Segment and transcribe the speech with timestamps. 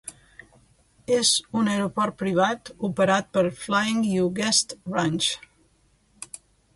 [1.17, 5.29] És un aeroport privat operat pel Flying U Guest Ranch.